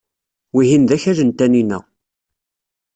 [0.53, 1.79] Wihin d akal n Taninna.